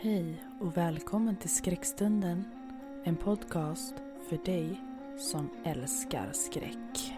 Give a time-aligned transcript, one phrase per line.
[0.00, 2.44] Hej och välkommen till Skräckstunden.
[3.04, 3.94] En podcast
[4.28, 4.80] för dig
[5.18, 7.12] som älskar skräck.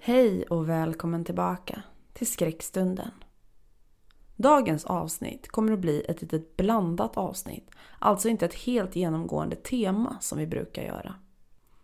[0.00, 3.10] Hej och välkommen tillbaka till Skräckstunden.
[4.36, 10.16] Dagens avsnitt kommer att bli ett litet blandat avsnitt, alltså inte ett helt genomgående tema
[10.20, 11.14] som vi brukar göra.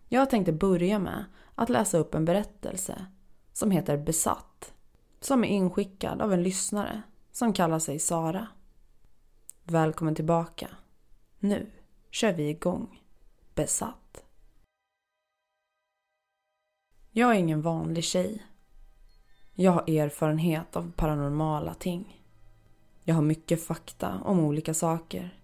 [0.08, 3.06] Jag tänkte börja med att läsa upp en berättelse
[3.52, 4.74] som heter Besatt,
[5.20, 8.46] som är inskickad av en lyssnare som kallar sig Sara.
[9.64, 10.68] Välkommen tillbaka.
[11.38, 11.70] Nu
[12.10, 13.02] kör vi igång.
[13.54, 14.24] Besatt.
[17.10, 18.46] Jag är ingen vanlig tjej.
[19.54, 22.19] Jag har erfarenhet av paranormala ting.
[23.04, 25.34] Jag har mycket fakta om olika saker.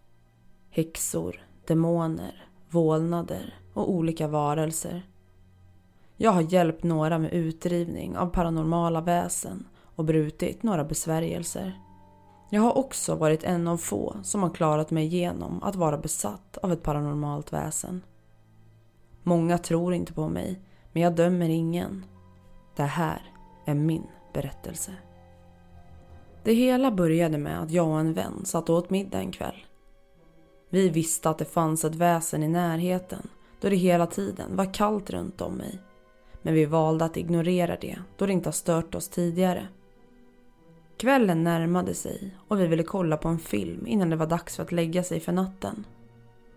[0.71, 5.03] Häxor, demoner, vålnader och olika varelser.
[6.17, 11.81] Jag har hjälpt några med utdrivning av paranormala väsen och brutit några besvärjelser.
[12.51, 16.57] Jag har också varit en av få som har klarat mig igenom att vara besatt
[16.57, 18.03] av ett paranormalt väsen.
[19.23, 20.61] Många tror inte på mig,
[20.93, 22.05] men jag dömer ingen.
[22.77, 23.23] Det här
[23.65, 24.93] är min berättelse.
[26.47, 29.65] Det hela började med att jag och en vän satt och åt middag en kväll.
[30.71, 33.29] Vi visste att det fanns ett väsen i närheten
[33.61, 35.79] då det hela tiden var kallt runt om mig.
[36.43, 39.69] Men vi valde att ignorera det då det inte har stört oss tidigare.
[40.97, 44.63] Kvällen närmade sig och vi ville kolla på en film innan det var dags för
[44.63, 45.85] att lägga sig för natten.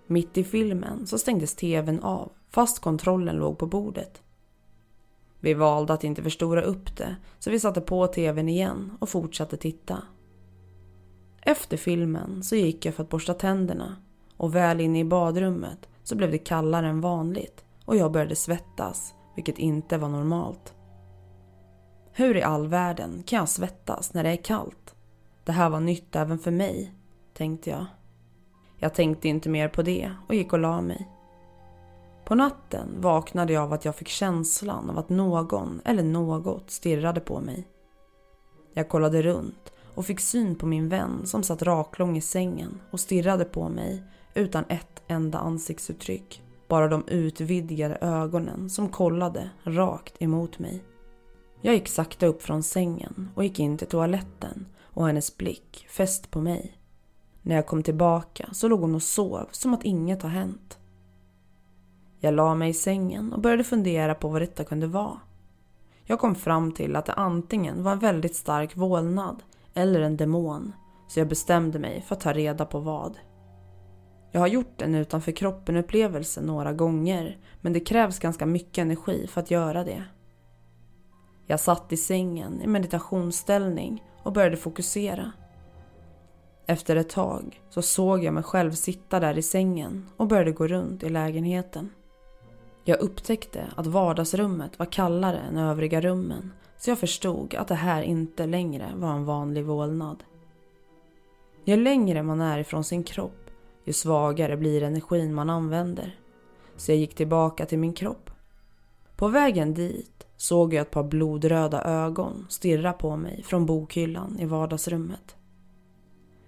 [0.08, 4.22] Mitt i filmen så stängdes tvn av fast kontrollen låg på bordet.
[5.40, 9.58] Vi valde att inte förstora upp det så vi satte på tvn igen och fortsatte
[9.58, 10.04] titta.
[11.42, 13.96] Efter filmen så gick jag för att borsta tänderna
[14.38, 19.14] och väl inne i badrummet så blev det kallare än vanligt och jag började svettas,
[19.36, 20.74] vilket inte var normalt.
[22.12, 24.96] Hur i all världen kan jag svettas när det är kallt?
[25.44, 26.94] Det här var nytt även för mig,
[27.34, 27.86] tänkte jag.
[28.78, 31.08] Jag tänkte inte mer på det och gick och la mig.
[32.30, 37.20] På natten vaknade jag av att jag fick känslan av att någon eller något stirrade
[37.20, 37.68] på mig.
[38.74, 43.00] Jag kollade runt och fick syn på min vän som satt raklång i sängen och
[43.00, 44.04] stirrade på mig
[44.34, 46.44] utan ett enda ansiktsuttryck.
[46.68, 50.84] Bara de utvidgade ögonen som kollade rakt emot mig.
[51.62, 56.32] Jag gick sakta upp från sängen och gick in till toaletten och hennes blick fäst
[56.32, 56.78] på mig.
[57.42, 60.79] När jag kom tillbaka så låg hon och sov som att inget har hänt.
[62.20, 65.20] Jag la mig i sängen och började fundera på vad detta kunde vara.
[66.04, 69.44] Jag kom fram till att det antingen var en väldigt stark vålnad
[69.74, 70.74] eller en demon,
[71.08, 73.18] så jag bestämde mig för att ta reda på vad.
[74.32, 79.28] Jag har gjort en utanför kroppen upplevelse några gånger, men det krävs ganska mycket energi
[79.28, 80.04] för att göra det.
[81.48, 85.32] Jag satt i sängen i meditationsställning och började fokusera.
[86.66, 90.68] Efter ett tag så såg jag mig själv sitta där i sängen och började gå
[90.68, 91.90] runt i lägenheten.
[92.90, 98.02] Jag upptäckte att vardagsrummet var kallare än övriga rummen så jag förstod att det här
[98.02, 100.24] inte längre var en vanlig vålnad.
[101.66, 103.50] Ju längre man är ifrån sin kropp,
[103.84, 106.20] ju svagare blir energin man använder.
[106.76, 108.30] Så jag gick tillbaka till min kropp.
[109.16, 114.46] På vägen dit såg jag ett par blodröda ögon stirra på mig från bokhyllan i
[114.46, 115.36] vardagsrummet.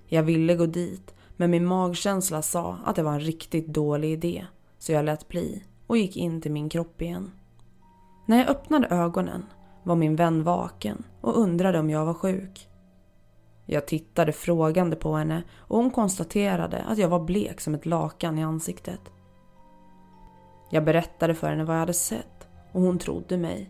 [0.07, 4.45] Jag ville gå dit, men min magkänsla sa att det var en riktigt dålig idé,
[4.77, 7.31] så jag lät bli och gick in till min kropp igen.
[8.25, 9.45] När jag öppnade ögonen
[9.83, 12.69] var min vän vaken och undrade om jag var sjuk.
[13.65, 18.37] Jag tittade frågande på henne och hon konstaterade att jag var blek som ett lakan
[18.37, 18.99] i ansiktet.
[20.69, 23.69] Jag berättade för henne vad jag hade sett och hon trodde mig.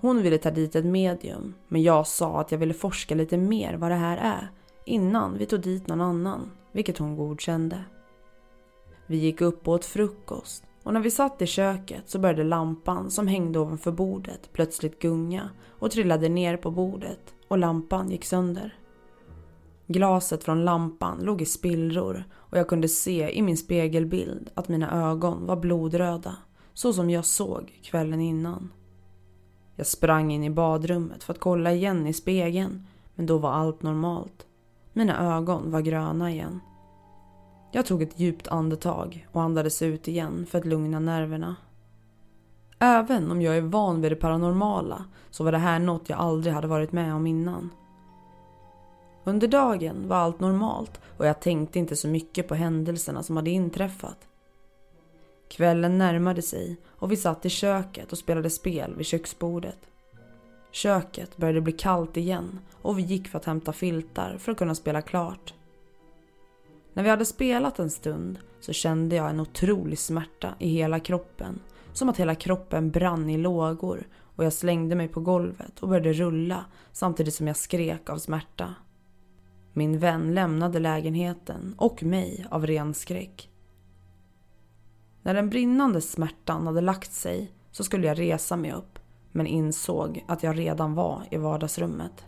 [0.00, 3.74] Hon ville ta dit ett medium men jag sa att jag ville forska lite mer
[3.74, 4.50] vad det här är
[4.84, 7.84] innan vi tog dit någon annan, vilket hon godkände.
[9.06, 13.10] Vi gick upp och åt frukost och när vi satt i köket så började lampan
[13.10, 18.78] som hängde ovanför bordet plötsligt gunga och trillade ner på bordet och lampan gick sönder.
[19.86, 25.10] Glaset från lampan låg i spillror och jag kunde se i min spegelbild att mina
[25.10, 26.36] ögon var blodröda
[26.74, 28.72] så som jag såg kvällen innan.
[29.76, 33.82] Jag sprang in i badrummet för att kolla igen i spegeln men då var allt
[33.82, 34.46] normalt.
[34.92, 36.60] Mina ögon var gröna igen.
[37.72, 41.56] Jag tog ett djupt andetag och andades ut igen för att lugna nerverna.
[42.78, 46.54] Även om jag är van vid det paranormala så var det här något jag aldrig
[46.54, 47.70] hade varit med om innan.
[49.24, 53.50] Under dagen var allt normalt och jag tänkte inte så mycket på händelserna som hade
[53.50, 54.18] inträffat.
[55.48, 59.78] Kvällen närmade sig och vi satt i köket och spelade spel vid köksbordet.
[60.70, 64.74] Köket började bli kallt igen och vi gick för att hämta filtar för att kunna
[64.74, 65.54] spela klart.
[66.98, 71.60] När vi hade spelat en stund så kände jag en otrolig smärta i hela kroppen.
[71.92, 76.12] Som att hela kroppen brann i lågor och jag slängde mig på golvet och började
[76.12, 78.74] rulla samtidigt som jag skrek av smärta.
[79.72, 83.50] Min vän lämnade lägenheten och mig av ren skräck.
[85.22, 88.98] När den brinnande smärtan hade lagt sig så skulle jag resa mig upp
[89.32, 92.27] men insåg att jag redan var i vardagsrummet.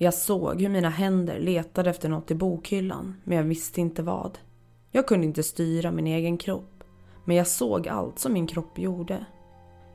[0.00, 4.38] Jag såg hur mina händer letade efter något i bokhyllan men jag visste inte vad.
[4.90, 6.84] Jag kunde inte styra min egen kropp
[7.24, 9.26] men jag såg allt som min kropp gjorde.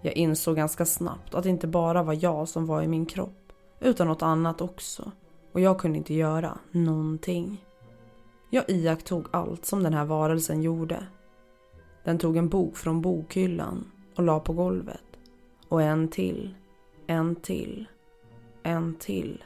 [0.02, 3.54] Jag insåg ganska snabbt att det inte bara var jag som var i min kropp
[3.80, 5.12] utan något annat också
[5.52, 7.66] och jag kunde inte göra någonting.
[8.50, 11.08] Jag iakttog allt som den här varelsen gjorde.
[12.04, 15.04] Den tog en bok från bokhyllan och la på golvet.
[15.70, 16.56] Och en till,
[17.08, 17.86] en till,
[18.64, 19.44] en till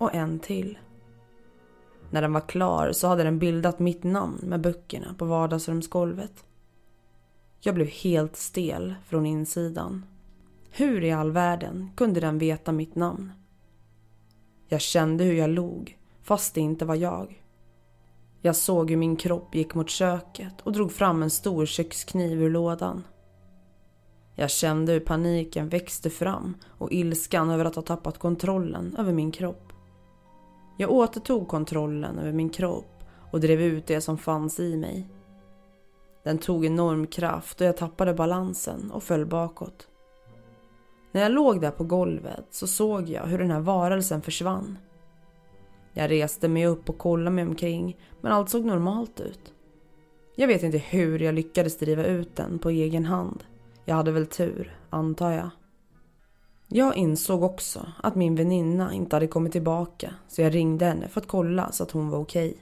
[0.00, 0.78] och en till.
[2.10, 6.44] När den var klar så hade den bildat mitt namn med böckerna på vardagsrumsgolvet.
[7.60, 10.04] Jag blev helt stel från insidan.
[10.70, 13.32] Hur i all världen kunde den veta mitt namn?
[14.68, 17.42] Jag kände hur jag log, fast det inte var jag.
[18.40, 22.50] Jag såg hur min kropp gick mot köket och drog fram en stor kökskniv ur
[22.50, 23.04] lådan.
[24.34, 29.32] Jag kände hur paniken växte fram och ilskan över att ha tappat kontrollen över min
[29.32, 29.69] kropp.
[30.80, 35.08] Jag återtog kontrollen över min kropp och drev ut det som fanns i mig.
[36.24, 39.88] Den tog enorm kraft och jag tappade balansen och föll bakåt.
[41.12, 44.78] När jag låg där på golvet så såg jag hur den här varelsen försvann.
[45.92, 49.52] Jag reste mig upp och kollade mig omkring men allt såg normalt ut.
[50.34, 53.44] Jag vet inte hur jag lyckades driva ut den på egen hand.
[53.84, 55.50] Jag hade väl tur, antar jag.
[56.72, 61.20] Jag insåg också att min väninna inte hade kommit tillbaka så jag ringde henne för
[61.20, 62.56] att kolla så att hon var okej.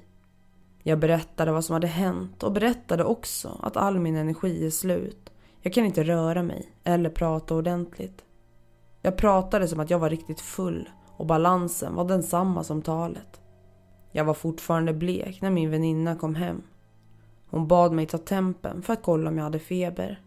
[0.82, 5.30] Jag berättade vad som hade hänt och berättade också att all min energi är slut.
[5.62, 8.24] Jag kan inte röra mig eller prata ordentligt.
[9.02, 13.40] Jag pratade som att jag var riktigt full och balansen var densamma som talet.
[14.12, 16.62] Jag var fortfarande blek när min väninna kom hem.
[17.50, 20.22] Hon bad mig ta tempen för att kolla om jag hade feber.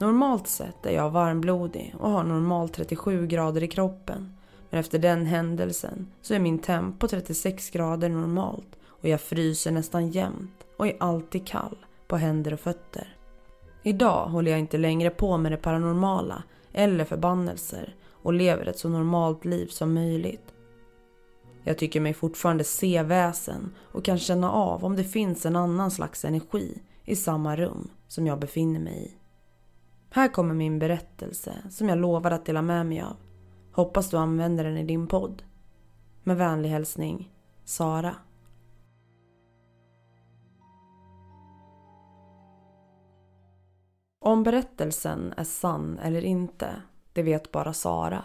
[0.00, 4.36] Normalt sett är jag varmblodig och har normalt 37 grader i kroppen.
[4.70, 9.70] Men efter den händelsen så är min temp på 36 grader normalt och jag fryser
[9.70, 11.76] nästan jämt och är alltid kall
[12.08, 13.16] på händer och fötter.
[13.82, 16.42] Idag håller jag inte längre på med det paranormala
[16.72, 20.54] eller förbannelser och lever ett så normalt liv som möjligt.
[21.64, 25.90] Jag tycker mig fortfarande se väsen och kan känna av om det finns en annan
[25.90, 29.19] slags energi i samma rum som jag befinner mig i.
[30.12, 33.16] Här kommer min berättelse som jag lovar att dela med mig av.
[33.72, 35.42] Hoppas du använder den i din podd.
[36.22, 37.32] Med vänlig hälsning,
[37.64, 38.16] Sara.
[44.20, 48.24] Om berättelsen är sann eller inte, det vet bara Sara.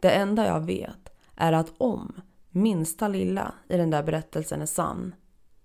[0.00, 2.20] Det enda jag vet är att om
[2.50, 5.14] minsta lilla i den där berättelsen är sann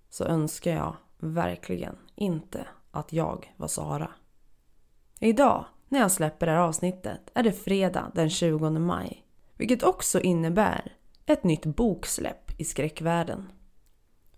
[0.08, 4.10] så önskar jag verkligen inte att jag var Sara.
[5.24, 9.24] Idag, när jag släpper det här avsnittet, är det fredag den 20 maj.
[9.56, 10.92] Vilket också innebär
[11.26, 13.52] ett nytt boksläpp i skräckvärlden.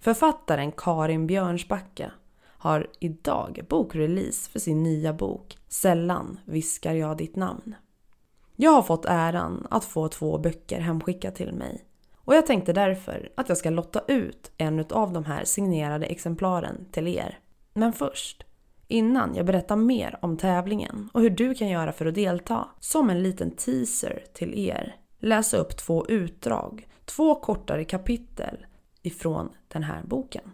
[0.00, 2.12] Författaren Karin Björnsbacka
[2.44, 7.74] har idag bokrelease för sin nya bok Sällan viskar jag ditt namn.
[8.56, 11.84] Jag har fått äran att få två böcker hemskickat till mig
[12.16, 16.86] och jag tänkte därför att jag ska lotta ut en av de här signerade exemplaren
[16.92, 17.38] till er.
[17.74, 18.44] Men först,
[18.88, 23.10] innan jag berättar mer om tävlingen och hur du kan göra för att delta, som
[23.10, 28.66] en liten teaser till er, läsa upp två utdrag, två kortare kapitel
[29.02, 30.50] ifrån den här boken.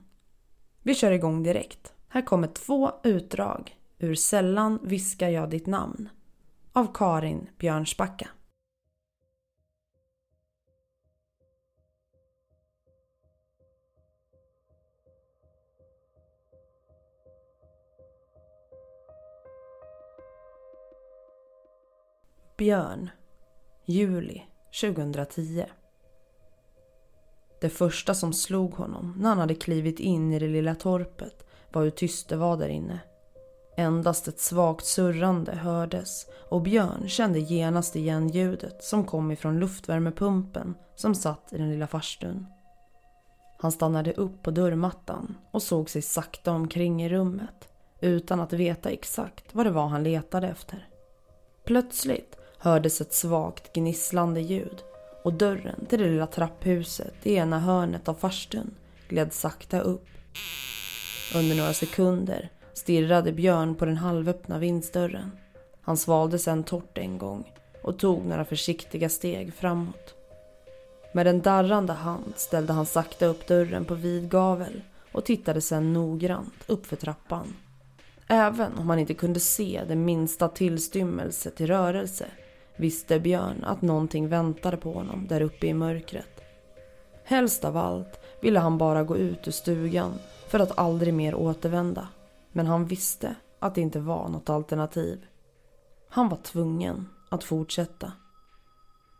[0.82, 1.92] Vi kör igång direkt.
[2.08, 6.08] Här kommer två utdrag ur Sällan viskar jag ditt namn
[6.72, 8.28] av Karin Björnsbacka.
[22.60, 23.10] Björn
[23.84, 24.42] Juli
[24.80, 25.64] 2010
[27.60, 31.82] Det första som slog honom när han hade klivit in i det lilla torpet var
[31.82, 32.98] hur tyst det var där inne.
[33.76, 40.74] Endast ett svagt surrande hördes och Björn kände genast igen ljudet som kom ifrån luftvärmepumpen
[40.96, 42.46] som satt i den lilla farstun.
[43.58, 47.68] Han stannade upp på dörrmattan och såg sig sakta omkring i rummet
[48.00, 50.88] utan att veta exakt vad det var han letade efter.
[51.64, 54.82] Plötsligt hördes ett svagt gnisslande ljud
[55.24, 58.74] och dörren till det lilla trapphuset i ena hörnet av farstun
[59.08, 60.06] gled sakta upp.
[61.34, 65.30] Under några sekunder stirrade Björn på den halvöppna vindsdörren.
[65.82, 67.52] Han svalde sedan torrt en gång
[67.82, 70.14] och tog några försiktiga steg framåt.
[71.12, 75.92] Med en darrande hand ställde han sakta upp dörren på vid gavel och tittade sedan
[75.92, 77.54] noggrant uppför trappan.
[78.26, 82.26] Även om han inte kunde se den minsta tillstymmelse till rörelse
[82.80, 86.40] visste Björn att någonting väntade på honom där uppe i mörkret.
[87.24, 90.12] Helst av allt ville han bara gå ut ur stugan
[90.48, 92.08] för att aldrig mer återvända.
[92.52, 95.26] Men han visste att det inte var något alternativ.
[96.08, 98.12] Han var tvungen att fortsätta.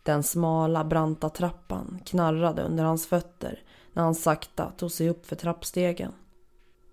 [0.05, 3.63] Den smala, branta trappan knarrade under hans fötter
[3.93, 6.13] när han sakta tog sig upp för trappstegen.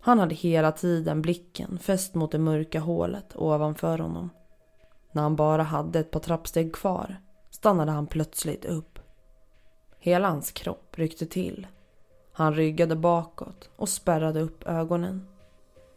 [0.02, 4.30] Han hade hela tiden blicken fäst mot det mörka hålet ovanför honom.
[5.12, 7.18] När han bara hade ett par trappsteg kvar
[7.50, 9.00] stannade han plötsligt upp.
[10.00, 11.68] Hela hans kropp ryckte till.
[12.32, 15.28] Han ryggade bakåt och spärrade upp ögonen.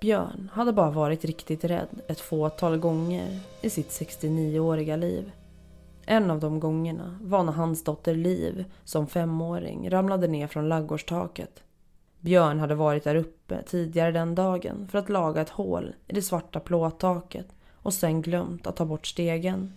[0.01, 5.33] Björn hade bara varit riktigt rädd ett fåtal gånger i sitt 69-åriga liv.
[6.07, 11.63] En av de gångerna var när hans dotter Liv som femåring ramlade ner från laggårdstaket.
[12.21, 16.23] Björn hade varit där uppe tidigare den dagen för att laga ett hål i det
[16.23, 17.47] svarta plåttaket
[17.83, 19.73] och sen glömt att ta bort stegen.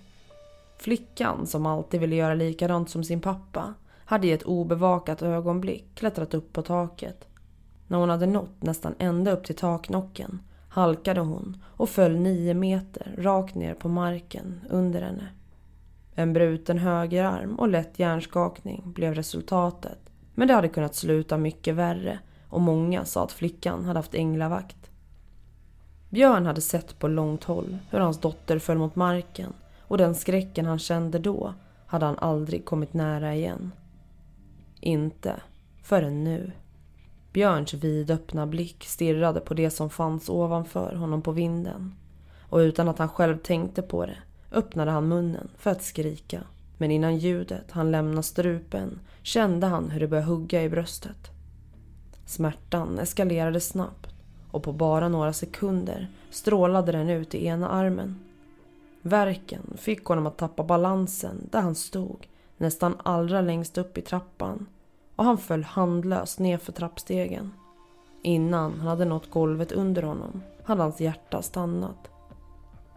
[0.78, 3.74] Flickan, som alltid ville göra likadant som sin pappa,
[4.06, 7.28] hade i ett obevakat ögonblick klättrat upp på taket.
[7.88, 13.16] När hon hade nått nästan ända upp till taknocken halkade hon och föll nio meter
[13.18, 15.28] rakt ner på marken under henne.
[16.16, 20.00] En bruten högerarm och lätt hjärnskakning blev resultatet.
[20.36, 22.20] Men det hade kunnat sluta mycket värre
[22.50, 24.83] och många sa att flickan hade haft änglavakt.
[26.14, 30.66] Björn hade sett på långt håll hur hans dotter föll mot marken och den skräcken
[30.66, 31.54] han kände då
[31.86, 33.72] hade han aldrig kommit nära igen.
[34.80, 35.36] Inte
[35.84, 36.52] förrän nu.
[37.32, 41.96] Björns vidöppna blick stirrade på det som fanns ovanför honom på vinden.
[42.50, 44.18] Och utan att han själv tänkte på det
[44.52, 46.44] öppnade han munnen för att skrika.
[46.78, 51.32] Men innan ljudet han lämna strupen kände han hur det började hugga i bröstet.
[52.26, 54.13] Smärtan eskalerade snabbt
[54.54, 58.20] och på bara några sekunder strålade den ut i ena armen.
[59.02, 64.66] Verken fick honom att tappa balansen där han stod nästan allra längst upp i trappan
[65.16, 67.52] och han föll handlöst nedför trappstegen.
[68.22, 72.10] Innan han hade nått golvet under honom hade hans hjärta stannat.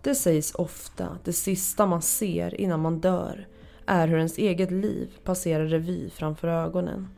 [0.02, 3.46] Det sägs ofta att det sista man ser innan man dör
[3.86, 7.08] är hur ens eget liv passerar revy framför ögonen.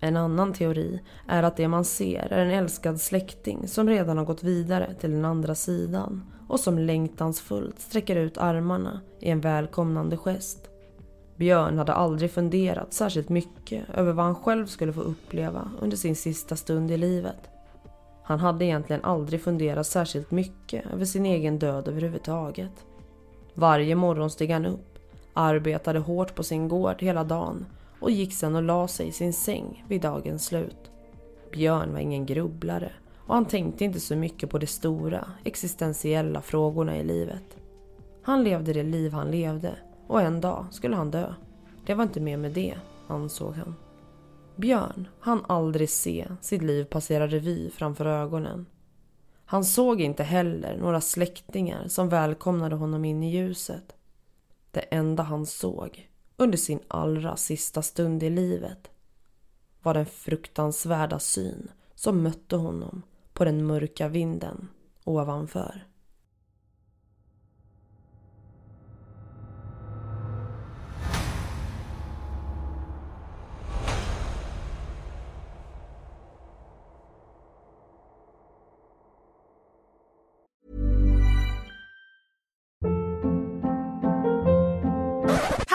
[0.00, 4.24] En annan teori är att det man ser är en älskad släkting som redan har
[4.24, 10.16] gått vidare till den andra sidan och som längtansfullt sträcker ut armarna i en välkomnande
[10.16, 10.70] gest.
[11.36, 16.16] Björn hade aldrig funderat särskilt mycket över vad han själv skulle få uppleva under sin
[16.16, 17.50] sista stund i livet.
[18.22, 22.86] Han hade egentligen aldrig funderat särskilt mycket över sin egen död överhuvudtaget.
[23.54, 24.98] Varje morgon steg han upp,
[25.32, 27.66] arbetade hårt på sin gård hela dagen
[28.00, 30.90] och gick sen och la sig i sin säng vid dagens slut.
[31.52, 36.96] Björn var ingen grubblare och han tänkte inte så mycket på de stora existentiella frågorna
[36.96, 37.56] i livet.
[38.22, 39.74] Han levde det liv han levde
[40.06, 41.34] och en dag skulle han dö.
[41.86, 42.74] Det var inte mer med det,
[43.08, 43.74] ansåg han.
[44.56, 48.66] Björn han aldrig se sitt liv passera revy framför ögonen.
[49.44, 53.94] Han såg inte heller några släktingar som välkomnade honom in i ljuset.
[54.70, 56.09] Det enda han såg
[56.40, 58.90] under sin allra sista stund i livet
[59.82, 64.68] var den fruktansvärda syn som mötte honom på den mörka vinden
[65.04, 65.86] ovanför.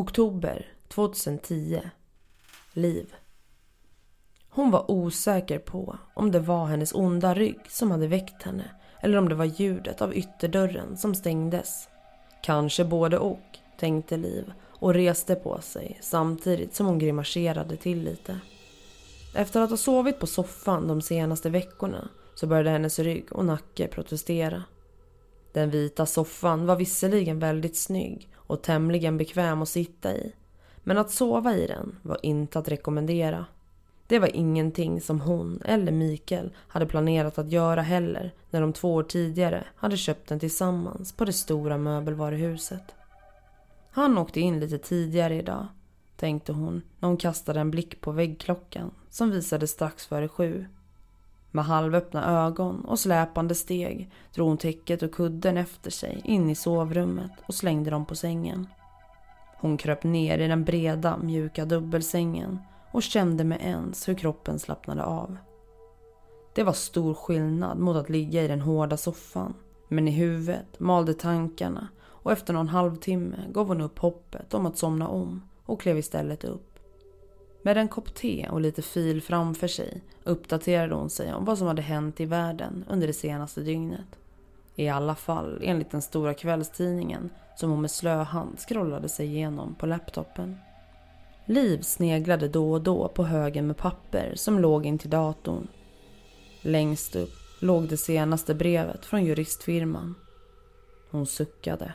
[0.00, 1.80] Oktober 2010.
[2.72, 3.14] Liv.
[4.48, 8.64] Hon var osäker på om det var hennes onda rygg som hade väckt henne
[9.00, 11.88] eller om det var ljudet av ytterdörren som stängdes.
[12.42, 18.40] Kanske både och, tänkte Liv och reste på sig samtidigt som hon grimaserade till lite.
[19.34, 23.88] Efter att ha sovit på soffan de senaste veckorna så började hennes rygg och nacke
[23.88, 24.64] protestera.
[25.52, 30.32] Den vita soffan var visserligen väldigt snygg och tämligen bekväm att sitta i.
[30.82, 33.44] Men att sova i den var inte att rekommendera.
[34.06, 38.94] Det var ingenting som hon eller Mikael hade planerat att göra heller när de två
[38.94, 42.94] år tidigare hade köpt den tillsammans på det stora möbelvaruhuset.
[43.90, 45.66] Han åkte in lite tidigare idag,
[46.16, 50.66] tänkte hon när hon kastade en blick på väggklockan som visade strax före sju.
[51.50, 56.54] Med halvöppna ögon och släpande steg drog hon täcket och kudden efter sig in i
[56.54, 58.66] sovrummet och slängde dem på sängen.
[59.60, 62.58] Hon kröp ner i den breda, mjuka dubbelsängen
[62.92, 65.36] och kände med ens hur kroppen slappnade av.
[66.54, 69.54] Det var stor skillnad mot att ligga i den hårda soffan.
[69.88, 74.78] Men i huvudet malde tankarna och efter någon halvtimme gav hon upp hoppet om att
[74.78, 76.69] somna om och klev istället upp.
[77.62, 81.66] Med en kopp te och lite fil framför sig uppdaterade hon sig om vad som
[81.66, 84.18] hade hänt i världen under det senaste dygnet.
[84.76, 89.74] I alla fall enligt den stora kvällstidningen som hon med slö hand scrollade sig igenom
[89.74, 90.58] på laptopen.
[91.44, 95.68] Liv sneglade då och då på högen med papper som låg intill datorn.
[96.62, 100.14] Längst upp låg det senaste brevet från juristfirman.
[101.10, 101.94] Hon suckade.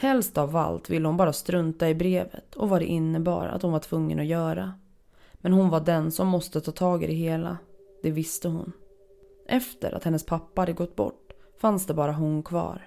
[0.00, 3.72] Helst av allt ville hon bara strunta i brevet och vad det innebar att hon
[3.72, 4.72] var tvungen att göra.
[5.34, 7.58] Men hon var den som måste ta tag i det hela.
[8.02, 8.72] Det visste hon.
[9.46, 12.86] Efter att hennes pappa hade gått bort fanns det bara hon kvar.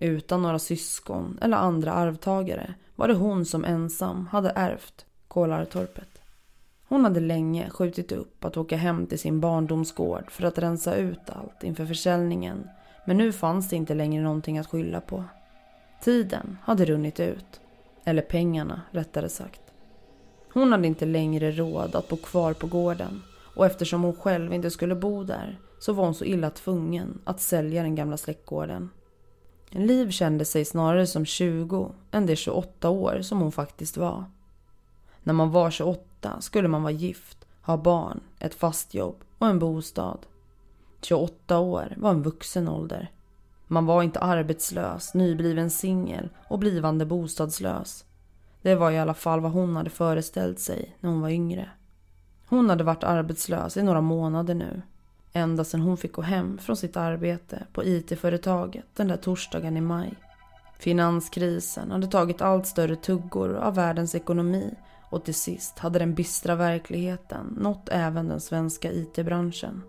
[0.00, 6.20] Utan några syskon eller andra arvtagare var det hon som ensam hade ärvt Kolartorpet.
[6.88, 11.30] Hon hade länge skjutit upp att åka hem till sin barndomsgård för att rensa ut
[11.30, 12.68] allt inför försäljningen.
[13.06, 15.24] Men nu fanns det inte längre någonting att skylla på.
[16.04, 17.60] Tiden hade runnit ut.
[18.04, 19.60] Eller pengarna, rättare sagt.
[20.52, 23.22] Hon hade inte längre råd att bo kvar på gården
[23.56, 27.40] och eftersom hon själv inte skulle bo där så var hon så illa tvungen att
[27.40, 28.90] sälja den gamla släktgården.
[29.70, 34.24] Liv kände sig snarare som 20 än de 28 år som hon faktiskt var.
[35.22, 39.58] När man var 28 skulle man vara gift, ha barn, ett fast jobb och en
[39.58, 40.26] bostad.
[41.02, 43.10] 28 år var en vuxen ålder.
[43.74, 48.04] Man var inte arbetslös, nybliven singel och blivande bostadslös.
[48.62, 51.70] Det var i alla fall vad hon hade föreställt sig när hon var yngre.
[52.46, 54.82] Hon hade varit arbetslös i några månader nu.
[55.32, 59.80] Ända sedan hon fick gå hem från sitt arbete på IT-företaget den där torsdagen i
[59.80, 60.14] maj.
[60.78, 64.74] Finanskrisen hade tagit allt större tuggor av världens ekonomi
[65.10, 69.82] och till sist hade den bistra verkligheten nått även den svenska IT-branschen.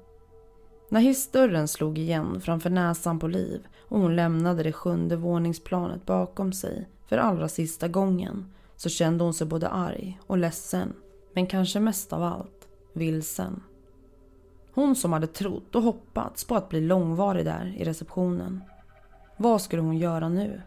[0.89, 6.54] När hissdörren slog igen framför näsan på Liv och hon lämnade det sjunde våningsplanet bakom
[6.54, 10.93] sig för allra sista gången så kände hon sig både arg och ledsen
[11.34, 13.63] Men kanske mest av allt vilsen.
[14.74, 18.63] Hon som hade trott och hoppats på att bli långvarig där i receptionen.
[19.38, 20.62] Vad skulle hon göra nu?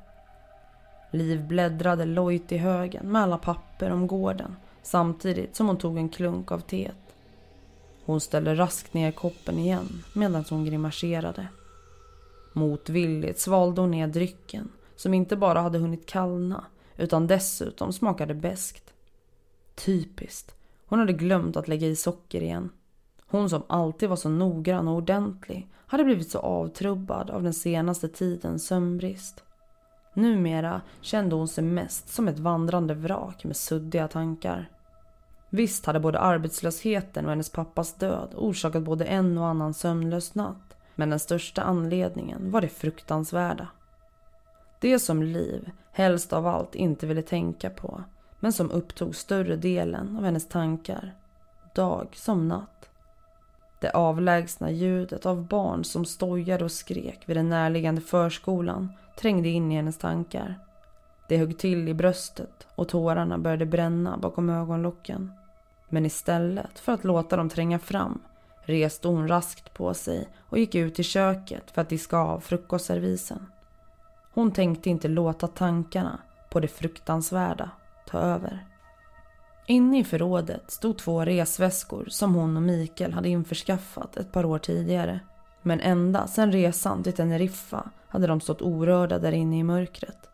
[1.13, 6.09] Liv bläddrade lojt i högen med alla papper om gården samtidigt som hon tog en
[6.09, 7.08] klunk av teet.
[8.09, 11.49] Hon ställde raskt ner koppen igen medan hon grimaserade.
[12.53, 16.65] Motvilligt svalde hon ner drycken som inte bara hade hunnit kallna
[16.97, 18.93] utan dessutom smakade beskt.
[19.75, 20.55] Typiskt.
[20.87, 22.71] Hon hade glömt att lägga i socker igen.
[23.27, 28.09] Hon som alltid var så noggrann och ordentlig hade blivit så avtrubbad av den senaste
[28.09, 29.43] tidens sömnbrist.
[30.15, 34.71] Numera kände hon sig mest som ett vandrande vrak med suddiga tankar.
[35.51, 40.77] Visst hade både arbetslösheten och hennes pappas död orsakat både en och annan sömnlös natt.
[40.95, 43.69] Men den största anledningen var det fruktansvärda.
[44.81, 48.05] Det som Liv helst av allt inte ville tänka på
[48.41, 51.15] men som upptog större delen av hennes tankar.
[51.75, 52.91] Dag som natt.
[53.81, 59.73] Det avlägsna ljudet av barn som stojade och skrek vid den närliggande förskolan trängde in
[59.73, 60.61] i hennes tankar.
[61.29, 65.33] Det högg till i bröstet och tårarna började bränna bakom ögonlocken.
[65.89, 68.23] Men istället för att låta dem tränga fram
[68.63, 73.47] reste hon raskt på sig och gick ut i köket för att diska av frukostservisen.
[74.35, 76.19] Hon tänkte inte låta tankarna
[76.51, 77.71] på det fruktansvärda
[78.07, 78.67] ta över.
[79.67, 84.59] Inne i förrådet stod två resväskor som hon och Mikael hade införskaffat ett par år
[84.59, 85.21] tidigare.
[85.63, 90.28] Men ända sedan resan till Teneriffa hade de stått orörda där inne i mörkret.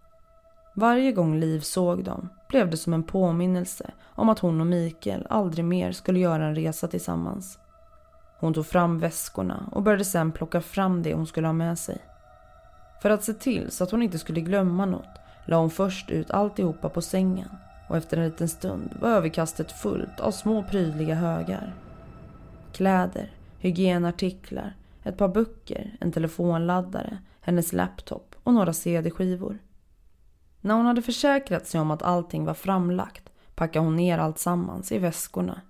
[0.77, 5.27] Varje gång Liv såg dem blev det som en påminnelse om att hon och Mikael
[5.31, 7.59] aldrig mer skulle göra en resa tillsammans.
[8.39, 11.99] Hon tog fram väskorna och började sedan plocka fram det hon skulle ha med sig.
[13.03, 16.31] För att se till så att hon inte skulle glömma något la hon först ut
[16.31, 17.49] alltihopa på sängen
[17.89, 21.75] och efter en liten stund var överkastet fullt av små prydliga högar.
[22.73, 29.59] Kläder, hygienartiklar, ett par böcker, en telefonladdare, hennes laptop och några CD-skivor.
[30.65, 34.93] När hon hade försäkrat sig om att allting var framlagt packade hon ner allt sammans
[34.93, 35.61] i väskorna.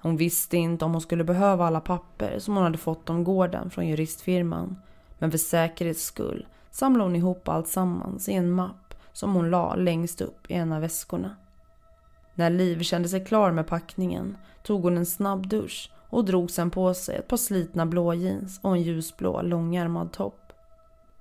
[0.00, 3.70] Hon visste inte om hon skulle behöva alla papper som hon hade fått om gården
[3.70, 4.76] från juristfirman.
[5.18, 9.74] Men för säkerhets skull samlade hon ihop allt sammans i en mapp som hon la
[9.74, 11.36] längst upp i en av väskorna.
[12.34, 16.70] När Liv kände sig klar med packningen tog hon en snabb dusch och drog sen
[16.70, 20.52] på sig ett par slitna blå jeans och en ljusblå långärmad topp.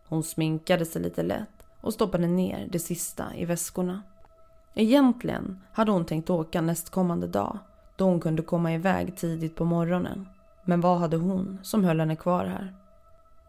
[0.07, 4.02] Hon sminkade sig lite lätt och stoppade ner det sista i väskorna.
[4.74, 7.58] Egentligen hade hon tänkt åka nästkommande dag
[7.96, 10.28] då hon kunde komma iväg tidigt på morgonen.
[10.63, 12.76] Men vad hade hon som höll henne kvar här?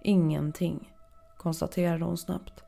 [0.03, 0.93] Ingenting,
[1.37, 2.65] konstaterade hon snabbt.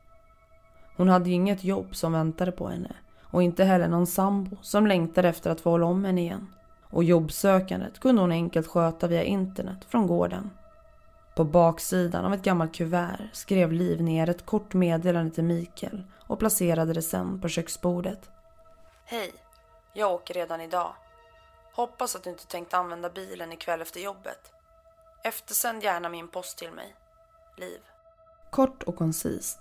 [0.97, 4.87] Hon hade ju inget jobb som väntade på henne och inte heller någon sambo som
[4.87, 6.47] längtade efter att få hålla om henne igen.
[6.81, 10.49] Och jobbsökandet kunde hon enkelt sköta via internet från gården.
[11.35, 16.39] På baksidan av ett gammalt kuvert skrev Liv ner ett kort meddelande till Mikael och
[16.39, 18.29] placerade det sen på köksbordet.
[19.05, 19.33] Hej,
[19.93, 20.93] jag åker redan idag.
[21.73, 24.51] Hoppas att du inte tänkt använda bilen ikväll efter jobbet.
[25.23, 26.95] Eftersänd gärna min post till mig.
[27.57, 27.79] Liv.
[28.51, 29.59] Kort och koncist.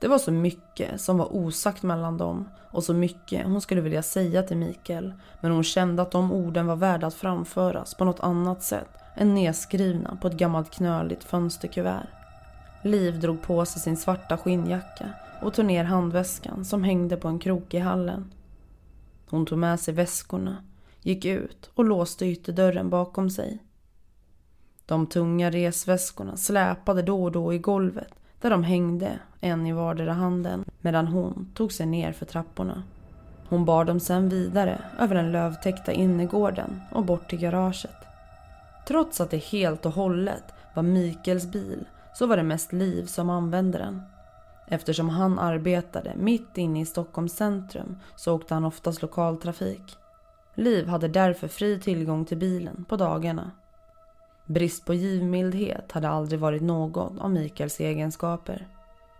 [0.00, 4.02] Det var så mycket som var osagt mellan dem och så mycket hon skulle vilja
[4.02, 5.12] säga till Mikael.
[5.40, 9.34] Men hon kände att de orden var värda att framföras på något annat sätt än
[9.34, 12.06] nedskrivna på ett gammalt knöligt fönsterkuvert.
[12.82, 17.38] Liv drog på sig sin svarta skinnjacka och tog ner handväskan som hängde på en
[17.38, 18.32] krok i hallen.
[19.30, 20.56] Hon tog med sig väskorna,
[21.02, 23.58] gick ut och låste ytterdörren bakom sig.
[24.86, 30.12] De tunga resväskorna släpade då och då i golvet där de hängde, en i vardera
[30.12, 32.82] handen, medan hon tog sig ner för trapporna.
[33.48, 37.97] Hon bar dem sen vidare över den lövtäckta innergården och bort till garaget.
[38.88, 43.30] Trots att det helt och hållet var Mikels bil så var det mest Liv som
[43.30, 44.02] använde den.
[44.66, 49.96] Eftersom han arbetade mitt inne i Stockholms centrum så åkte han oftast lokaltrafik.
[50.54, 53.50] Liv hade därför fri tillgång till bilen på dagarna
[54.48, 58.68] Brist på givmildhet hade aldrig varit någon av Mikaels egenskaper.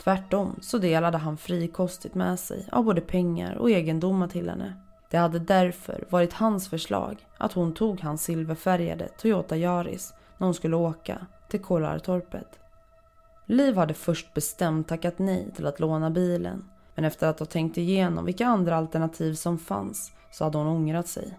[0.03, 4.75] Tvärtom så delade han frikostigt med sig av både pengar och egendomar till henne.
[5.11, 10.55] Det hade därför varit hans förslag att hon tog hans silverfärgade Toyota Yaris när hon
[10.55, 12.59] skulle åka till Kollartorpet.
[13.47, 17.79] Liv hade först bestämt tackat nej till att låna bilen men efter att ha tänkt
[17.79, 21.39] igenom vilka andra alternativ som fanns så hade hon ångrat sig.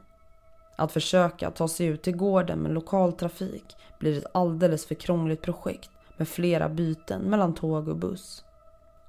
[0.75, 5.91] Att försöka ta sig ut till gården med lokaltrafik blir ett alldeles för krångligt projekt
[6.17, 8.43] med flera byten mellan tåg och buss.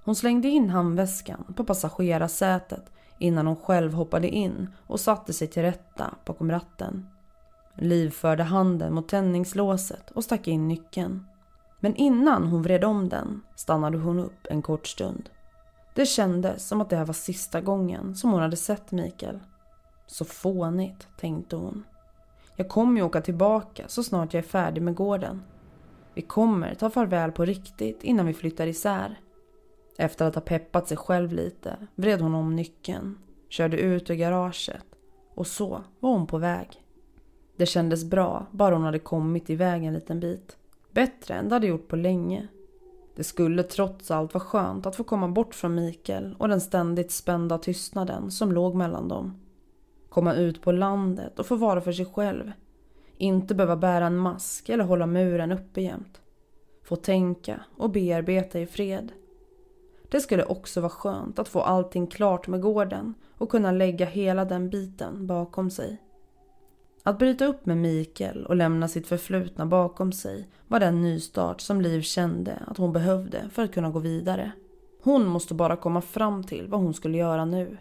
[0.05, 2.83] Hon slängde in handväskan på passagerarsätet
[3.21, 7.07] innan hon själv hoppade in och satte sig till rätta bakom ratten.
[7.75, 11.27] Liv förde handen mot tändningslåset och stack in nyckeln.
[11.81, 15.31] Men innan hon vred om den stannade hon upp en kort stund.
[15.95, 19.41] Det kändes som att det här var sista gången som hon hade sett Mikael.
[20.07, 21.85] Så fånigt, tänkte hon.
[22.57, 25.43] Jag kommer ju åka tillbaka så snart jag är färdig med gården.
[26.15, 29.21] Vi kommer ta farväl på riktigt innan vi flyttar isär.
[30.01, 34.85] Efter att ha peppat sig själv lite vred hon om nyckeln, körde ut ur garaget
[35.35, 36.83] och så var hon på väg.
[37.57, 40.57] Det kändes bra bara hon hade kommit iväg en liten bit.
[40.91, 42.49] Bättre än det hade gjort på länge.
[43.17, 47.11] Det skulle trots allt vara skönt att få komma bort från Mikael och den ständigt
[47.11, 49.41] spända tystnaden som låg mellan dem.
[50.09, 52.53] Komma ut på landet och få vara för sig själv.
[53.17, 56.21] Inte behöva bära en mask eller hålla muren uppe jämt.
[56.85, 59.13] Få tänka och bearbeta i fred.
[60.11, 64.45] Det skulle också vara skönt att få allting klart med gården och kunna lägga hela
[64.45, 66.03] den biten bakom sig.
[67.03, 71.81] Att bryta upp med Mikael och lämna sitt förflutna bakom sig var den nystart som
[71.81, 74.53] Liv kände att hon behövde för att kunna gå vidare.
[75.03, 77.77] Hon måste bara komma fram till vad hon skulle göra nu.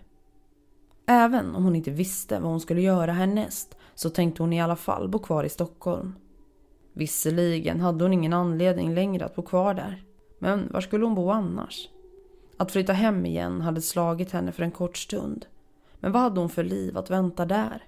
[1.06, 4.76] Även om hon inte visste vad hon skulle göra härnäst så tänkte hon i alla
[4.76, 6.16] fall bo kvar i Stockholm.
[6.94, 10.04] Visserligen hade hon ingen anledning längre att bo kvar där.
[10.40, 11.90] Men var skulle hon bo annars?
[12.60, 15.46] Att flytta hem igen hade slagit henne för en kort stund.
[16.00, 17.84] Men vad hade hon för liv att vänta där?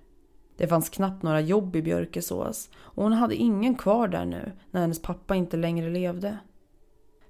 [0.58, 4.82] Det fanns knappt några jobb i Björkesås och hon hade ingen kvar där nu när
[4.82, 6.38] hennes pappa inte längre levde.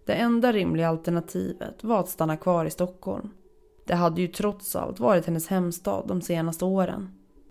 [0.06, 3.30] Det enda rimliga alternativet var att stanna kvar i Stockholm.
[3.86, 7.10] Det hade ju trots allt varit hennes hemstad de senaste åren.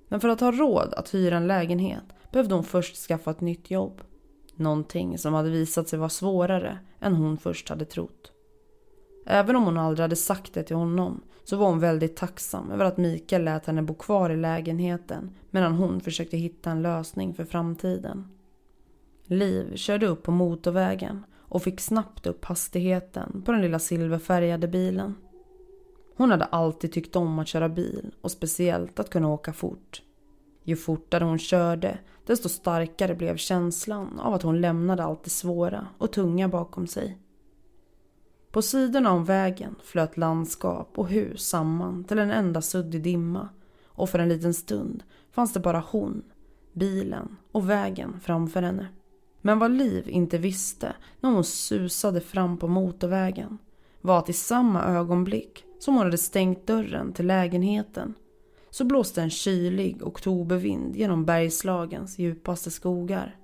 [0.08, 3.70] Men för att ha råd att hyra en lägenhet behövde hon först skaffa ett nytt
[3.70, 4.00] jobb.
[4.54, 8.32] Någonting som hade visat sig vara svårare än hon först hade trott.
[9.26, 12.84] Även om hon aldrig hade sagt det till honom så var hon väldigt tacksam över
[12.84, 17.44] att Mikael lät henne bo kvar i lägenheten medan hon försökte hitta en lösning för
[17.44, 18.28] framtiden.
[19.24, 25.14] Liv körde upp på motorvägen och fick snabbt upp hastigheten på den lilla silverfärgade bilen.
[26.16, 30.02] Hon hade alltid tyckt om att köra bil och speciellt att kunna åka fort.
[30.64, 35.86] Ju fortare hon körde desto starkare blev känslan av att hon lämnade allt det svåra
[35.98, 37.18] och tunga bakom sig.
[38.50, 43.48] På sidorna om vägen flöt landskap och hus samman till en enda suddig dimma
[43.84, 46.22] och för en liten stund fanns det bara hon,
[46.72, 48.88] bilen och vägen framför henne.
[49.40, 53.58] Men vad Liv inte visste när hon susade fram på motorvägen
[54.00, 58.14] var att i samma ögonblick som hon hade stängt dörren till lägenheten
[58.70, 63.36] så blåste en kylig oktobervind genom Bergslagens djupaste skogar.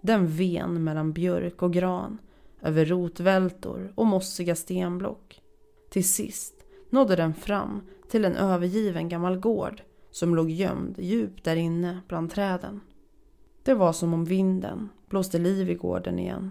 [0.00, 2.18] Den ven mellan björk och gran
[2.64, 5.40] över rotvältor och mossiga stenblock.
[5.90, 6.54] Till sist
[6.90, 12.30] nådde den fram till en övergiven gammal gård som låg gömd djupt där inne bland
[12.30, 12.80] träden.
[13.62, 16.50] Det var som om vinden blåste liv i gården igen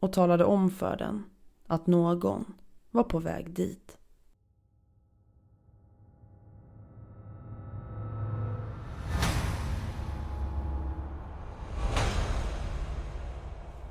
[0.00, 1.24] och talade om för den
[1.66, 2.54] att någon
[2.90, 3.98] var på väg dit.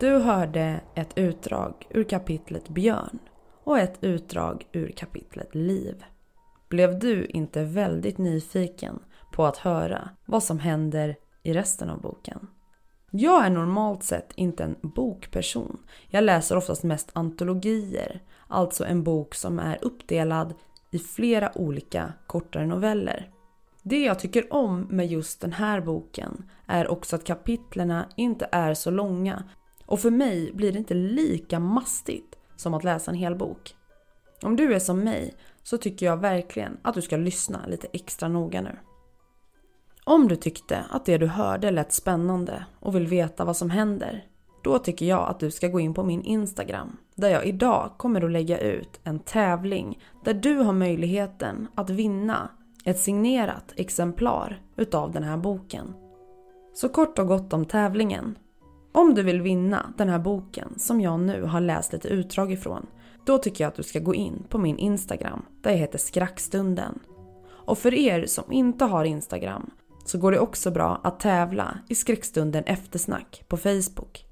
[0.03, 3.19] Du hörde ett utdrag ur kapitlet Björn
[3.63, 6.03] och ett utdrag ur kapitlet Liv.
[6.69, 8.99] Blev du inte väldigt nyfiken
[9.31, 12.47] på att höra vad som händer i resten av boken?
[13.11, 15.77] Jag är normalt sett inte en bokperson.
[16.07, 20.53] Jag läser oftast mest antologier, alltså en bok som är uppdelad
[20.91, 23.29] i flera olika kortare noveller.
[23.83, 28.73] Det jag tycker om med just den här boken är också att kapitlerna inte är
[28.73, 29.43] så långa
[29.93, 33.75] och för mig blir det inte lika mastigt som att läsa en hel bok.
[34.41, 38.27] Om du är som mig så tycker jag verkligen att du ska lyssna lite extra
[38.27, 38.77] noga nu.
[40.03, 44.25] Om du tyckte att det du hörde lät spännande och vill veta vad som händer,
[44.63, 48.25] då tycker jag att du ska gå in på min Instagram där jag idag kommer
[48.25, 52.49] att lägga ut en tävling där du har möjligheten att vinna
[52.85, 55.93] ett signerat exemplar utav den här boken.
[56.73, 58.35] Så kort och gott om tävlingen.
[58.95, 62.85] Om du vill vinna den här boken som jag nu har läst lite utdrag ifrån,
[63.25, 66.99] då tycker jag att du ska gå in på min Instagram där jag heter Skrackstunden.
[67.45, 69.69] Och för er som inte har Instagram
[70.05, 74.25] så går det också bra att tävla i Skräckstunden eftersnack på Facebook.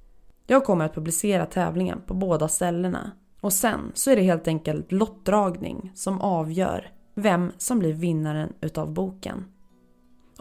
[0.48, 4.92] Jag kommer att publicera tävlingen på båda ställena och sen så är det helt enkelt
[4.92, 9.46] lottdragning som avgör vem som blir vinnaren utav boken.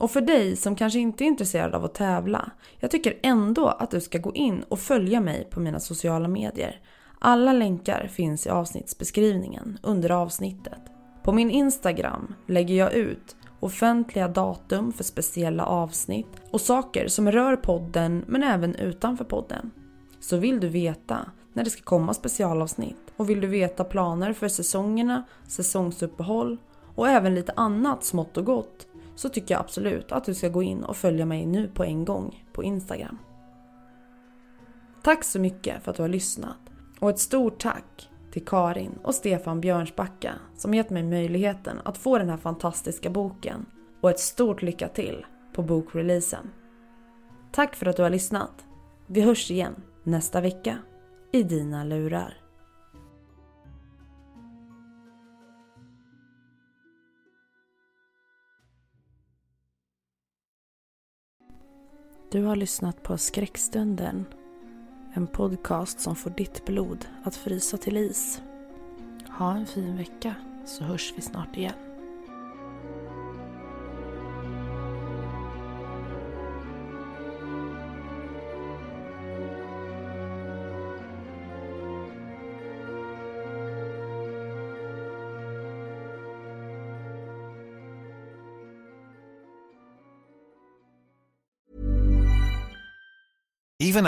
[0.01, 3.91] Och för dig som kanske inte är intresserad av att tävla, jag tycker ändå att
[3.91, 6.81] du ska gå in och följa mig på mina sociala medier.
[7.19, 10.81] Alla länkar finns i avsnittsbeskrivningen under avsnittet.
[11.23, 17.57] På min Instagram lägger jag ut offentliga datum för speciella avsnitt och saker som rör
[17.57, 19.71] podden men även utanför podden.
[20.21, 21.19] Så vill du veta
[21.53, 26.59] när det ska komma specialavsnitt och vill du veta planer för säsongerna, säsongsuppehåll
[26.95, 28.87] och även lite annat smått och gott
[29.21, 32.05] så tycker jag absolut att du ska gå in och följa mig nu på en
[32.05, 33.19] gång på Instagram.
[35.03, 36.57] Tack så mycket för att du har lyssnat
[36.99, 42.19] och ett stort tack till Karin och Stefan Björnsbacka som gett mig möjligheten att få
[42.19, 43.67] den här fantastiska boken
[44.01, 46.51] och ett stort lycka till på bokreleasen.
[47.53, 48.67] Tack för att du har lyssnat.
[49.07, 50.79] Vi hörs igen nästa vecka
[51.33, 52.40] i dina lurar.
[62.33, 64.27] Du har lyssnat på Skräckstunden
[65.15, 68.43] en podcast som får ditt blod att frysa till is.
[69.29, 71.90] Ha en fin vecka så hörs vi snart igen.